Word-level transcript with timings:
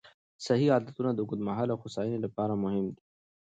صحي 0.45 0.67
عادتونه 0.75 1.11
د 1.13 1.19
اوږدمهاله 1.21 1.73
هوساینې 1.81 2.19
لپاره 2.25 2.53
مهم 2.63 2.85
دي. 2.95 3.01